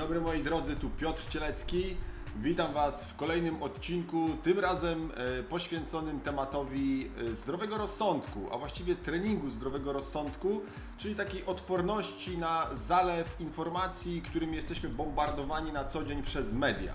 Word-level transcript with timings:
dobry 0.00 0.20
moi 0.20 0.42
drodzy, 0.42 0.76
tu 0.76 0.90
Piotr 0.90 1.28
Cielecki. 1.28 1.96
Witam 2.36 2.72
Was 2.72 3.04
w 3.04 3.16
kolejnym 3.16 3.62
odcinku, 3.62 4.28
tym 4.42 4.58
razem 4.58 5.10
e, 5.16 5.42
poświęconym 5.42 6.20
tematowi 6.20 7.10
e, 7.30 7.34
zdrowego 7.34 7.78
rozsądku, 7.78 8.48
a 8.52 8.58
właściwie 8.58 8.96
treningu 8.96 9.50
zdrowego 9.50 9.92
rozsądku, 9.92 10.60
czyli 10.98 11.14
takiej 11.14 11.44
odporności 11.46 12.38
na 12.38 12.66
zalew 12.74 13.40
informacji, 13.40 14.22
którymi 14.22 14.56
jesteśmy 14.56 14.88
bombardowani 14.88 15.72
na 15.72 15.84
co 15.84 16.04
dzień 16.04 16.22
przez 16.22 16.52
media. 16.52 16.94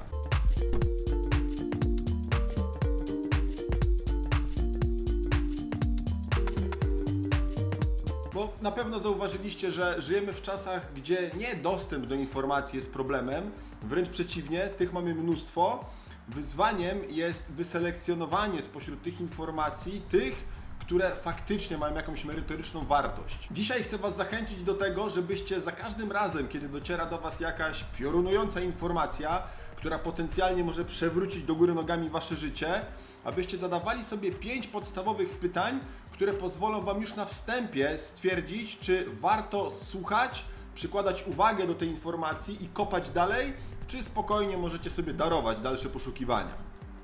Bo 8.36 8.54
na 8.62 8.72
pewno 8.72 9.00
zauważyliście, 9.00 9.72
że 9.72 10.02
żyjemy 10.02 10.34
w 10.34 10.42
czasach, 10.42 10.94
gdzie 10.96 11.32
nie 11.38 11.56
dostęp 11.56 12.06
do 12.06 12.16
informacji 12.16 12.78
jest 12.78 12.94
problemem, 12.94 13.52
wręcz 13.82 14.10
przeciwnie, 14.10 14.68
tych 14.68 14.94
mamy 14.94 15.16
mnóstwo. 15.16 15.86
Wyzwaniem 16.28 17.00
jest 17.10 17.52
wyselekcjonowanie 17.52 18.62
spośród 18.62 19.04
tych 19.04 19.22
informacji 19.22 20.02
tych, 20.10 20.46
które 20.80 21.16
faktycznie 21.16 21.78
mają 21.78 21.96
jakąś 21.96 22.26
merytoryczną 22.26 22.86
wartość. 22.86 23.48
Dzisiaj 23.52 23.84
chcę 23.84 23.98
Was 23.98 24.16
zachęcić 24.16 24.64
do 24.64 24.74
tego, 24.74 25.10
żebyście 25.10 25.62
za 25.62 25.72
każdym 25.72 26.12
razem, 26.12 26.48
kiedy 26.48 26.70
dociera 26.70 27.06
do 27.06 27.18
Was 27.18 27.40
jakaś 27.40 27.84
piorunująca 28.00 28.62
informacja, 28.62 29.44
która 29.76 30.00
potencjalnie 30.00 30.64
może 30.64 30.86
przewrócić 30.86 31.44
do 31.44 31.56
góry 31.56 31.74
nogami 31.74 32.10
Wasze 32.10 32.36
życie, 32.36 32.82
abyście 33.24 33.58
zadawali 33.58 34.04
sobie 34.04 34.32
pięć 34.32 34.68
podstawowych 34.68 35.30
pytań, 35.30 35.80
które 36.16 36.34
pozwolą 36.34 36.82
Wam 36.82 37.02
już 37.02 37.16
na 37.16 37.26
wstępie 37.26 38.00
stwierdzić, 38.00 38.80
czy 38.80 39.06
warto 39.12 39.72
słuchać, 39.72 40.46
przykładać 40.76 41.24
uwagę 41.28 41.68
do 41.68 41.76
tej 41.76 41.90
informacji 41.90 42.64
i 42.64 42.68
kopać 42.68 43.10
dalej, 43.10 43.54
czy 43.88 44.04
spokojnie 44.04 44.58
możecie 44.58 44.92
sobie 44.92 45.14
darować 45.14 45.62
dalsze 45.62 45.90
poszukiwania. 45.90 46.54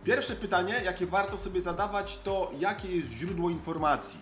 Pierwsze 0.04 0.36
pytanie, 0.36 0.82
jakie 0.86 1.06
warto 1.06 1.38
sobie 1.38 1.62
zadawać, 1.62 2.20
to 2.24 2.52
jakie 2.60 2.96
jest 2.96 3.10
źródło 3.10 3.50
informacji? 3.50 4.20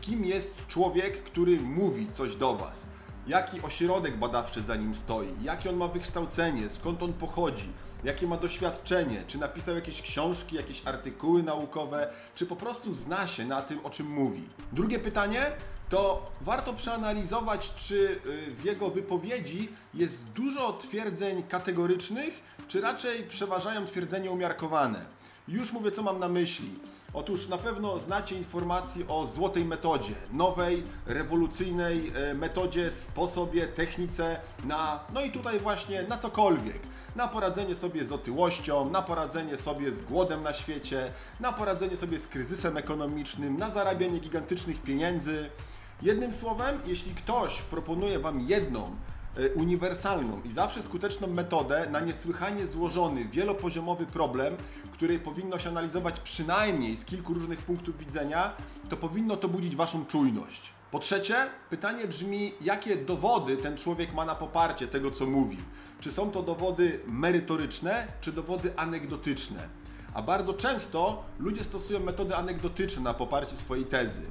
Kim 0.00 0.24
jest 0.24 0.66
człowiek, 0.66 1.22
który 1.22 1.60
mówi 1.60 2.06
coś 2.12 2.36
do 2.36 2.54
Was? 2.54 2.86
Jaki 3.26 3.60
ośrodek 3.62 4.16
badawczy 4.16 4.62
za 4.62 4.76
nim 4.76 4.94
stoi? 4.94 5.28
Jakie 5.42 5.70
on 5.70 5.76
ma 5.76 5.88
wykształcenie? 5.88 6.70
Skąd 6.70 7.02
on 7.02 7.12
pochodzi? 7.12 7.68
Jakie 8.04 8.26
ma 8.26 8.36
doświadczenie? 8.36 9.24
Czy 9.26 9.38
napisał 9.38 9.74
jakieś 9.74 10.02
książki, 10.02 10.56
jakieś 10.56 10.86
artykuły 10.86 11.42
naukowe? 11.42 12.10
Czy 12.34 12.46
po 12.46 12.56
prostu 12.56 12.92
zna 12.92 13.26
się 13.26 13.46
na 13.46 13.62
tym, 13.62 13.86
o 13.86 13.90
czym 13.90 14.06
mówi? 14.10 14.42
Drugie 14.72 14.98
pytanie 14.98 15.52
to 15.88 16.30
warto 16.40 16.72
przeanalizować, 16.72 17.74
czy 17.76 18.20
y, 18.26 18.54
w 18.54 18.64
jego 18.64 18.90
wypowiedzi 18.90 19.68
jest 19.94 20.32
dużo 20.32 20.72
twierdzeń 20.72 21.42
kategorycznych, 21.42 22.42
czy 22.68 22.80
raczej 22.80 23.22
przeważają 23.22 23.86
twierdzenia 23.86 24.30
umiarkowane. 24.30 25.04
Już 25.48 25.72
mówię, 25.72 25.90
co 25.90 26.02
mam 26.02 26.18
na 26.18 26.28
myśli. 26.28 26.70
Otóż 27.14 27.48
na 27.48 27.58
pewno 27.58 27.98
znacie 27.98 28.36
informacje 28.36 29.08
o 29.08 29.26
złotej 29.26 29.64
metodzie, 29.64 30.14
nowej, 30.32 30.82
rewolucyjnej 31.06 32.12
e, 32.14 32.34
metodzie, 32.34 32.90
sposobie, 32.90 33.66
technice 33.66 34.40
na, 34.64 35.00
no 35.14 35.20
i 35.20 35.30
tutaj 35.30 35.60
właśnie 35.60 36.02
na 36.02 36.18
cokolwiek. 36.18 36.80
Na 37.16 37.28
poradzenie 37.28 37.74
sobie 37.74 38.04
z 38.04 38.12
otyłością, 38.12 38.90
na 38.90 39.02
poradzenie 39.02 39.56
sobie 39.56 39.92
z 39.92 40.02
głodem 40.02 40.42
na 40.42 40.54
świecie, 40.54 41.12
na 41.40 41.52
poradzenie 41.52 41.96
sobie 41.96 42.18
z 42.18 42.26
kryzysem 42.26 42.76
ekonomicznym, 42.76 43.58
na 43.58 43.70
zarabianie 43.70 44.18
gigantycznych 44.18 44.82
pieniędzy. 44.82 45.50
Jednym 46.02 46.32
słowem, 46.32 46.80
jeśli 46.86 47.14
ktoś 47.14 47.62
proponuje 47.62 48.18
Wam 48.18 48.40
jedną, 48.40 48.90
uniwersalną 49.54 50.40
i 50.44 50.52
zawsze 50.52 50.82
skuteczną 50.82 51.26
metodę 51.26 51.86
na 51.90 52.00
niesłychanie 52.00 52.66
złożony, 52.66 53.24
wielopoziomowy 53.24 54.06
problem, 54.06 54.56
który 54.92 55.18
powinno 55.18 55.58
się 55.58 55.68
analizować 55.68 56.20
przynajmniej 56.20 56.96
z 56.96 57.04
kilku 57.04 57.34
różnych 57.34 57.62
punktów 57.62 57.98
widzenia, 57.98 58.52
to 58.90 58.96
powinno 58.96 59.36
to 59.36 59.48
budzić 59.48 59.76
Waszą 59.76 60.06
czujność. 60.06 60.72
Po 60.90 60.98
trzecie, 60.98 61.36
pytanie 61.70 62.06
brzmi, 62.06 62.52
jakie 62.60 62.96
dowody 62.96 63.56
ten 63.56 63.76
człowiek 63.76 64.14
ma 64.14 64.24
na 64.24 64.34
poparcie 64.34 64.88
tego, 64.88 65.10
co 65.10 65.26
mówi? 65.26 65.56
Czy 66.00 66.12
są 66.12 66.30
to 66.30 66.42
dowody 66.42 67.00
merytoryczne, 67.06 68.06
czy 68.20 68.32
dowody 68.32 68.72
anegdotyczne? 68.76 69.68
A 70.14 70.22
bardzo 70.22 70.54
często 70.54 71.24
ludzie 71.38 71.64
stosują 71.64 72.00
metody 72.00 72.36
anegdotyczne 72.36 73.02
na 73.02 73.14
poparcie 73.14 73.56
swojej 73.56 73.84
tezy. 73.84 74.22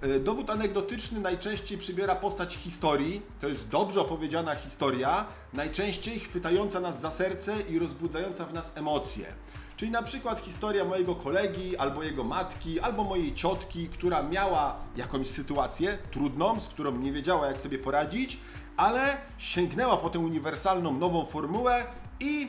E, 0.00 0.20
Dowód 0.20 0.50
anegdotyczny 0.50 1.20
najczęściej 1.20 1.78
przybiera 1.78 2.14
postać 2.14 2.54
historii. 2.54 3.22
To 3.40 3.48
jest 3.48 3.68
dobrze 3.68 4.00
opowiedziana 4.00 4.54
historia, 4.54 5.26
najczęściej 5.52 6.20
chwytająca 6.20 6.80
nas 6.80 7.00
za 7.00 7.10
serce 7.10 7.56
i 7.68 7.78
rozbudzająca 7.78 8.44
w 8.44 8.54
nas 8.54 8.72
emocje. 8.76 9.26
Czyli 9.76 9.90
na 9.90 10.02
przykład 10.02 10.40
historia 10.40 10.84
mojego 10.84 11.14
kolegi, 11.14 11.76
albo 11.76 12.02
jego 12.02 12.24
matki, 12.24 12.80
albo 12.80 13.04
mojej 13.04 13.34
ciotki, 13.34 13.88
która 13.88 14.22
miała 14.22 14.76
jakąś 14.96 15.26
sytuację 15.26 15.98
trudną, 16.10 16.60
z 16.60 16.68
którą 16.68 16.96
nie 16.96 17.12
wiedziała 17.12 17.46
jak 17.46 17.58
sobie 17.58 17.78
poradzić, 17.78 18.38
ale 18.76 19.16
sięgnęła 19.38 19.96
po 19.96 20.10
tę 20.10 20.18
uniwersalną 20.18 20.92
nową 20.92 21.24
formułę 21.24 21.84
i 22.20 22.48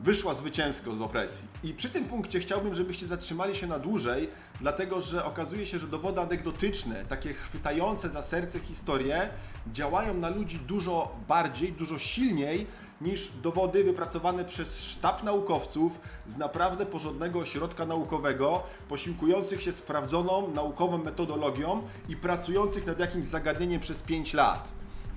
wyszła 0.00 0.34
zwycięsko 0.34 0.96
z 0.96 1.00
opresji. 1.00 1.48
I 1.64 1.74
przy 1.74 1.90
tym 1.90 2.04
punkcie 2.04 2.40
chciałbym, 2.40 2.74
żebyście 2.74 3.06
zatrzymali 3.06 3.56
się 3.56 3.66
na 3.66 3.78
dłużej, 3.78 4.28
dlatego 4.60 5.02
że 5.02 5.24
okazuje 5.24 5.66
się, 5.66 5.78
że 5.78 5.86
dowody 5.86 6.20
anegdotyczne, 6.20 7.04
takie 7.04 7.32
chwytające 7.34 8.08
za 8.08 8.22
serce 8.22 8.60
historie, 8.60 9.28
działają 9.72 10.14
na 10.14 10.28
ludzi 10.28 10.58
dużo 10.58 11.16
bardziej, 11.28 11.72
dużo 11.72 11.98
silniej 11.98 12.66
niż 13.00 13.28
dowody 13.42 13.84
wypracowane 13.84 14.44
przez 14.44 14.80
sztab 14.80 15.22
naukowców 15.22 16.00
z 16.28 16.36
naprawdę 16.36 16.86
porządnego 16.86 17.38
ośrodka 17.38 17.86
naukowego, 17.86 18.62
posiłkujących 18.88 19.62
się 19.62 19.72
sprawdzoną 19.72 20.48
naukową 20.54 20.98
metodologią 20.98 21.82
i 22.08 22.16
pracujących 22.16 22.86
nad 22.86 22.98
jakimś 22.98 23.26
zagadnieniem 23.26 23.80
przez 23.80 24.02
5 24.02 24.34
lat. 24.34 24.68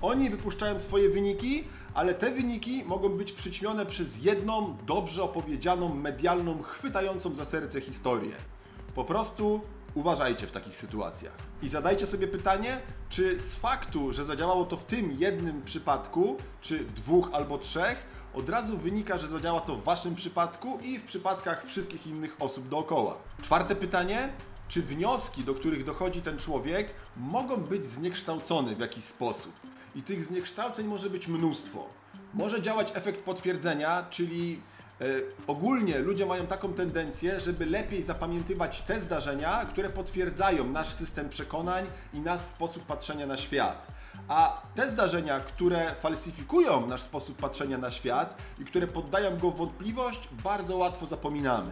Oni 0.02 0.30
wypuszczają 0.30 0.78
swoje 0.78 1.08
wyniki, 1.08 1.64
ale 1.94 2.14
te 2.14 2.30
wyniki 2.30 2.84
mogą 2.84 3.08
być 3.08 3.32
przyćmione 3.32 3.86
przez 3.86 4.24
jedną 4.24 4.76
dobrze 4.86 5.22
opowiedzianą, 5.22 5.94
medialną, 5.94 6.62
chwytającą 6.62 7.34
za 7.34 7.44
serce 7.44 7.80
historię. 7.80 8.34
Po 8.94 9.04
prostu 9.04 9.60
uważajcie 9.94 10.46
w 10.46 10.52
takich 10.52 10.76
sytuacjach. 10.76 11.32
I 11.62 11.68
zadajcie 11.68 12.06
sobie 12.06 12.28
pytanie, 12.28 12.80
czy 13.08 13.40
z 13.40 13.54
faktu, 13.54 14.12
że 14.12 14.24
zadziałało 14.24 14.64
to 14.64 14.76
w 14.76 14.84
tym 14.84 15.12
jednym 15.18 15.62
przypadku, 15.62 16.36
czy 16.60 16.84
dwóch 16.84 17.30
albo 17.32 17.58
trzech, 17.58 18.06
od 18.34 18.48
razu 18.48 18.78
wynika, 18.78 19.18
że 19.18 19.28
zadziała 19.28 19.60
to 19.60 19.76
w 19.76 19.84
waszym 19.84 20.14
przypadku 20.14 20.78
i 20.82 20.98
w 20.98 21.04
przypadkach 21.04 21.66
wszystkich 21.66 22.06
innych 22.06 22.36
osób 22.40 22.68
dookoła. 22.68 23.16
Czwarte 23.42 23.74
pytanie, 23.74 24.32
czy 24.68 24.82
wnioski, 24.82 25.44
do 25.44 25.54
których 25.54 25.84
dochodzi 25.84 26.22
ten 26.22 26.38
człowiek, 26.38 26.94
mogą 27.16 27.56
być 27.56 27.86
zniekształcone 27.86 28.74
w 28.74 28.80
jakiś 28.80 29.04
sposób. 29.04 29.52
I 29.94 30.02
tych 30.02 30.24
zniekształceń 30.24 30.86
może 30.86 31.10
być 31.10 31.28
mnóstwo. 31.28 31.86
Może 32.34 32.62
działać 32.62 32.92
efekt 32.94 33.20
potwierdzenia, 33.20 34.06
czyli 34.10 34.60
e, 35.00 35.04
ogólnie 35.46 35.98
ludzie 35.98 36.26
mają 36.26 36.46
taką 36.46 36.72
tendencję, 36.72 37.40
żeby 37.40 37.66
lepiej 37.66 38.02
zapamiętywać 38.02 38.82
te 38.82 39.00
zdarzenia, 39.00 39.64
które 39.64 39.90
potwierdzają 39.90 40.64
nasz 40.64 40.94
system 40.94 41.28
przekonań 41.28 41.86
i 42.14 42.20
nasz 42.20 42.40
sposób 42.40 42.86
patrzenia 42.86 43.26
na 43.26 43.36
świat. 43.36 43.86
A 44.28 44.62
te 44.74 44.90
zdarzenia, 44.90 45.40
które 45.40 45.94
falsyfikują 45.94 46.86
nasz 46.86 47.02
sposób 47.02 47.36
patrzenia 47.36 47.78
na 47.78 47.90
świat 47.90 48.36
i 48.58 48.64
które 48.64 48.86
poddają 48.86 49.38
go 49.38 49.50
wątpliwość, 49.50 50.28
bardzo 50.44 50.76
łatwo 50.76 51.06
zapominamy. 51.06 51.70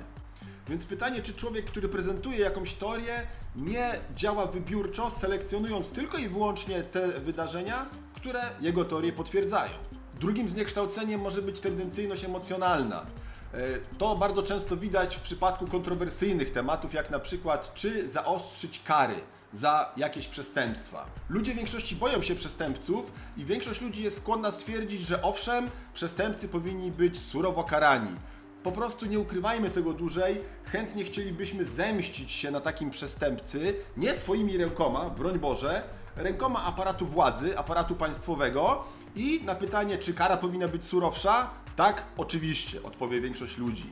Więc 0.68 0.86
pytanie, 0.86 1.22
czy 1.22 1.34
człowiek, 1.34 1.64
który 1.64 1.88
prezentuje 1.88 2.38
jakąś 2.38 2.74
teorię, 2.74 3.26
nie 3.56 4.00
działa 4.16 4.46
wybiórczo, 4.46 5.10
selekcjonując 5.10 5.90
tylko 5.90 6.18
i 6.18 6.28
wyłącznie 6.28 6.82
te 6.82 7.08
wydarzenia, 7.08 7.86
które 8.20 8.42
jego 8.60 8.84
teorie 8.84 9.12
potwierdzają. 9.12 9.72
Drugim 10.20 10.48
zniekształceniem 10.48 11.20
może 11.20 11.42
być 11.42 11.60
tendencyjność 11.60 12.24
emocjonalna. 12.24 13.06
E, 13.54 13.58
To 13.98 14.16
bardzo 14.16 14.42
często 14.42 14.76
widać 14.76 15.16
w 15.16 15.20
przypadku 15.20 15.66
kontrowersyjnych 15.66 16.52
tematów, 16.52 16.94
jak 16.94 17.10
na 17.10 17.18
przykład 17.18 17.74
czy 17.74 18.08
zaostrzyć 18.08 18.82
kary 18.84 19.14
za 19.52 19.92
jakieś 19.96 20.26
przestępstwa. 20.26 21.06
Ludzie 21.28 21.52
w 21.52 21.56
większości 21.56 21.96
boją 21.96 22.22
się 22.22 22.34
przestępców 22.34 23.12
i 23.36 23.44
większość 23.44 23.80
ludzi 23.80 24.02
jest 24.02 24.16
skłonna 24.16 24.50
stwierdzić, 24.50 25.06
że 25.06 25.22
owszem, 25.22 25.70
przestępcy 25.94 26.48
powinni 26.48 26.90
być 26.90 27.20
surowo 27.20 27.64
karani. 27.64 28.16
Po 28.62 28.72
prostu 28.72 29.06
nie 29.06 29.18
ukrywajmy 29.18 29.70
tego 29.70 29.92
dłużej. 29.92 30.40
Chętnie 30.64 31.04
chcielibyśmy 31.04 31.64
zemścić 31.64 32.32
się 32.32 32.50
na 32.50 32.60
takim 32.60 32.90
przestępcy, 32.90 33.74
nie 33.96 34.14
swoimi 34.14 34.56
rękoma, 34.56 35.10
broń 35.10 35.38
Boże, 35.38 35.82
rękoma 36.16 36.64
aparatu 36.64 37.06
władzy, 37.06 37.58
aparatu 37.58 37.94
państwowego 37.94 38.84
i 39.16 39.40
na 39.44 39.54
pytanie, 39.54 39.98
czy 39.98 40.14
kara 40.14 40.36
powinna 40.36 40.68
być 40.68 40.84
surowsza? 40.84 41.50
Tak, 41.76 42.02
oczywiście, 42.16 42.82
odpowie 42.82 43.20
większość 43.20 43.58
ludzi. 43.58 43.90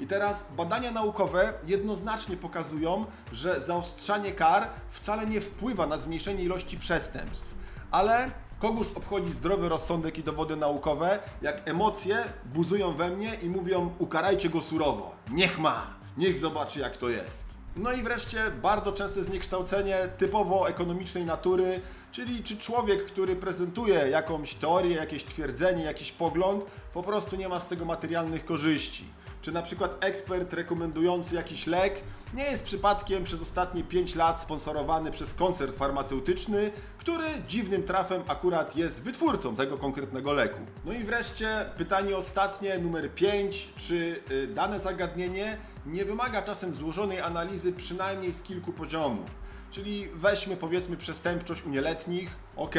I 0.00 0.06
teraz 0.06 0.46
badania 0.56 0.90
naukowe 0.90 1.52
jednoznacznie 1.66 2.36
pokazują, 2.36 3.06
że 3.32 3.60
zaostrzanie 3.60 4.32
kar 4.32 4.68
wcale 4.90 5.26
nie 5.26 5.40
wpływa 5.40 5.86
na 5.86 5.98
zmniejszenie 5.98 6.42
ilości 6.42 6.78
przestępstw. 6.78 7.54
Ale 7.90 8.30
Kogóż 8.60 8.86
obchodzi 8.94 9.32
zdrowy 9.32 9.68
rozsądek 9.68 10.18
i 10.18 10.22
dowody 10.22 10.56
naukowe, 10.56 11.18
jak 11.42 11.68
emocje 11.68 12.24
buzują 12.54 12.92
we 12.92 13.10
mnie 13.10 13.34
i 13.42 13.48
mówią 13.48 13.90
ukarajcie 13.98 14.48
go 14.48 14.60
surowo. 14.60 15.14
Niech 15.30 15.58
ma, 15.58 15.86
niech 16.16 16.38
zobaczy 16.38 16.80
jak 16.80 16.96
to 16.96 17.08
jest. 17.08 17.46
No 17.76 17.92
i 17.92 18.02
wreszcie 18.02 18.50
bardzo 18.62 18.92
częste 18.92 19.24
zniekształcenie 19.24 19.98
typowo 20.18 20.68
ekonomicznej 20.68 21.24
natury, 21.24 21.80
czyli 22.12 22.42
czy 22.42 22.56
człowiek, 22.58 23.06
który 23.06 23.36
prezentuje 23.36 24.08
jakąś 24.08 24.54
teorię, 24.54 24.96
jakieś 24.96 25.24
twierdzenie, 25.24 25.84
jakiś 25.84 26.12
pogląd, 26.12 26.64
po 26.94 27.02
prostu 27.02 27.36
nie 27.36 27.48
ma 27.48 27.60
z 27.60 27.68
tego 27.68 27.84
materialnych 27.84 28.44
korzyści. 28.44 29.04
Czy 29.42 29.52
na 29.52 29.62
przykład 29.62 30.04
ekspert 30.04 30.52
rekomendujący 30.52 31.34
jakiś 31.34 31.66
lek 31.66 32.00
nie 32.34 32.44
jest 32.44 32.64
przypadkiem 32.64 33.24
przez 33.24 33.42
ostatnie 33.42 33.84
5 33.84 34.14
lat 34.14 34.40
sponsorowany 34.40 35.10
przez 35.10 35.34
koncert 35.34 35.76
farmaceutyczny, 35.76 36.70
który 36.98 37.26
dziwnym 37.48 37.82
trafem 37.82 38.22
akurat 38.28 38.76
jest 38.76 39.02
wytwórcą 39.02 39.56
tego 39.56 39.78
konkretnego 39.78 40.32
leku. 40.32 40.60
No 40.84 40.92
i 40.92 41.04
wreszcie 41.04 41.66
pytanie 41.76 42.16
ostatnie, 42.16 42.78
numer 42.78 43.14
5. 43.14 43.68
Czy 43.76 44.20
y, 44.30 44.46
dane 44.46 44.80
zagadnienie 44.80 45.56
nie 45.86 46.04
wymaga 46.04 46.42
czasem 46.42 46.74
złożonej 46.74 47.20
analizy 47.20 47.72
przynajmniej 47.72 48.32
z 48.32 48.42
kilku 48.42 48.72
poziomów? 48.72 49.30
Czyli 49.70 50.08
weźmy 50.14 50.56
powiedzmy 50.56 50.96
przestępczość 50.96 51.66
u 51.66 51.68
nieletnich, 51.68 52.36
ok, 52.56 52.74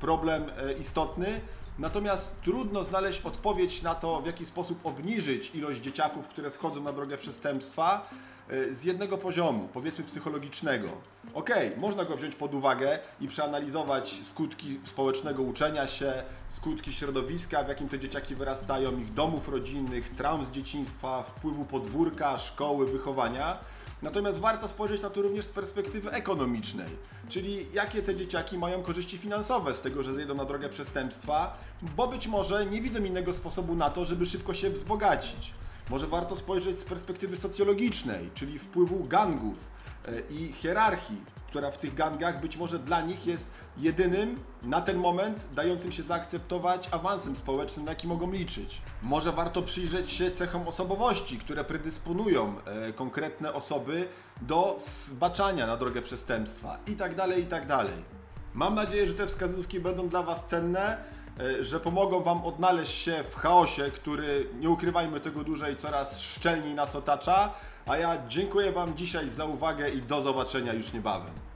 problem 0.00 0.42
e, 0.42 0.72
istotny, 0.72 1.40
Natomiast 1.80 2.40
trudno 2.42 2.84
znaleźć 2.84 3.20
odpowiedź 3.20 3.82
na 3.82 3.94
to, 3.94 4.20
w 4.20 4.26
jaki 4.26 4.46
sposób 4.46 4.86
obniżyć 4.86 5.54
ilość 5.54 5.80
dzieciaków, 5.80 6.28
które 6.28 6.50
schodzą 6.50 6.82
na 6.82 6.92
drogę 6.92 7.18
przestępstwa 7.18 8.10
e, 8.48 8.74
z 8.74 8.84
jednego 8.84 9.18
poziomu, 9.18 9.68
powiedzmy 9.72 10.04
psychologicznego. 10.04 10.88
Okej, 11.34 11.68
okay, 11.68 11.80
można 11.80 12.04
go 12.04 12.16
wziąć 12.16 12.34
pod 12.34 12.54
uwagę 12.54 12.98
i 13.20 13.28
przeanalizować 13.28 14.20
skutki 14.22 14.80
społecznego 14.84 15.42
uczenia 15.42 15.88
się, 15.88 16.12
skutki 16.48 16.92
środowiska, 16.92 17.64
w 17.64 17.68
jakim 17.68 17.88
te 17.88 17.98
dzieciaki 17.98 18.34
wyrastają, 18.34 18.98
ich 18.98 19.14
domów 19.14 19.48
rodzinnych, 19.48 20.08
traum 20.08 20.44
z 20.44 20.50
dzieciństwa, 20.50 21.22
wpływu 21.22 21.64
podwórka, 21.64 22.38
szkoły, 22.38 22.86
wychowania 22.86 23.58
Natomiast 24.02 24.40
warto 24.40 24.68
spojrzeć 24.68 25.02
na 25.02 25.10
to 25.10 25.22
również 25.22 25.46
z 25.46 25.50
perspektywy 25.50 26.10
ekonomicznej, 26.10 26.88
czyli 27.28 27.66
jakie 27.72 28.02
te 28.02 28.16
dzieciaki 28.16 28.58
mają 28.58 28.82
korzyści 28.82 29.18
finansowe 29.18 29.74
z 29.74 29.80
tego, 29.80 30.02
że 30.02 30.14
zejdą 30.14 30.34
na 30.34 30.44
drogę 30.44 30.68
przestępstwa, 30.68 31.58
bo 31.96 32.08
być 32.08 32.26
może 32.26 32.66
nie 32.66 32.82
widzą 32.82 33.04
innego 33.04 33.34
sposobu 33.34 33.74
na 33.74 33.90
to, 33.90 34.04
żeby 34.04 34.26
szybko 34.26 34.54
się 34.54 34.70
wzbogacić. 34.70 35.52
Może 35.90 36.06
warto 36.06 36.36
spojrzeć 36.36 36.78
z 36.78 36.84
perspektywy 36.84 37.36
socjologicznej, 37.36 38.30
czyli 38.34 38.58
wpływu 38.58 39.04
gangów 39.04 39.56
i 40.30 40.52
hierarchii 40.52 41.22
która 41.50 41.70
w 41.70 41.78
tych 41.78 41.94
gangach 41.94 42.40
być 42.40 42.56
może 42.56 42.78
dla 42.78 43.00
nich 43.00 43.26
jest 43.26 43.50
jedynym 43.78 44.40
na 44.62 44.80
ten 44.80 44.96
moment 44.96 45.46
dającym 45.54 45.92
się 45.92 46.02
zaakceptować 46.02 46.88
awansem 46.90 47.36
społecznym, 47.36 47.84
na 47.84 47.92
jaki 47.92 48.06
mogą 48.06 48.32
liczyć. 48.32 48.82
Może 49.02 49.32
warto 49.32 49.62
przyjrzeć 49.62 50.10
się 50.10 50.30
cechom 50.30 50.68
osobowości, 50.68 51.38
które 51.38 51.64
predysponują 51.64 52.54
e, 52.64 52.92
konkretne 52.92 53.52
osoby 53.52 54.08
do 54.40 54.78
zbaczania 55.06 55.66
na 55.66 55.76
drogę 55.76 56.02
przestępstwa 56.02 56.78
i 56.86 56.96
tak 56.96 57.14
dalej, 57.14 57.42
i 57.42 57.46
tak. 57.46 57.66
Mam 58.54 58.74
nadzieję, 58.74 59.08
że 59.08 59.14
te 59.14 59.26
wskazówki 59.26 59.80
będą 59.80 60.08
dla 60.08 60.22
Was 60.22 60.46
cenne, 60.46 60.80
e, 60.80 61.19
że 61.60 61.80
pomogą 61.80 62.20
Wam 62.20 62.44
odnaleźć 62.44 62.92
się 62.92 63.24
w 63.30 63.34
chaosie, 63.34 63.90
który, 63.94 64.46
nie 64.60 64.70
ukrywajmy 64.70 65.20
tego 65.20 65.44
dłużej, 65.44 65.76
coraz 65.76 66.20
szczelniej 66.20 66.74
nas 66.74 66.96
otacza. 66.96 67.50
A 67.86 67.96
ja 67.96 68.18
dziękuję 68.28 68.72
Wam 68.72 68.96
dzisiaj 68.96 69.28
za 69.28 69.44
uwagę 69.44 69.90
i 69.90 70.02
do 70.02 70.22
zobaczenia 70.22 70.72
już 70.72 70.92
niebawem. 70.92 71.49